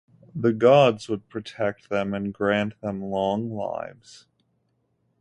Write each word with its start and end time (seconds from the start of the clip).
The 0.33 0.51
gods 0.51 1.07
would 1.09 1.29
protect 1.29 1.89
them 1.89 2.15
and 2.15 2.33
grant 2.33 2.81
them 2.81 3.03
long 3.03 3.51
lives. 3.51 4.25